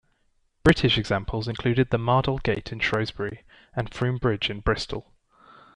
[0.63, 3.43] British examples included the Mardol Gate in Shrewsbury
[3.75, 5.13] and Froome Bridge in Bristol.